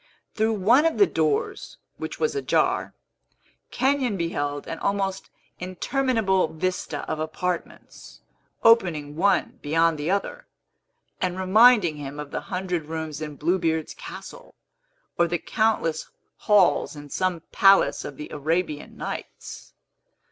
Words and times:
Through 0.33 0.53
one 0.53 0.87
of 0.87 0.97
the 0.97 1.05
doors, 1.05 1.77
which 1.97 2.19
was 2.19 2.35
ajar, 2.35 2.95
Kenyon 3.69 4.17
beheld 4.17 4.65
an 4.65 4.79
almost 4.79 5.29
interminable 5.59 6.47
vista 6.47 7.07
of 7.07 7.19
apartments, 7.19 8.21
opening 8.63 9.15
one 9.15 9.59
beyond 9.61 9.99
the 9.99 10.09
other, 10.09 10.47
and 11.21 11.37
reminding 11.39 11.97
him 11.97 12.19
of 12.19 12.31
the 12.31 12.41
hundred 12.41 12.85
rooms 12.87 13.21
in 13.21 13.35
Blue 13.35 13.59
Beard's 13.59 13.93
castle, 13.93 14.55
or 15.19 15.27
the 15.27 15.37
countless 15.37 16.09
halls 16.35 16.95
in 16.95 17.11
some 17.11 17.41
palace 17.51 18.03
of 18.03 18.17
the 18.17 18.31
Arabian 18.31 18.97
Nights. 18.97 19.75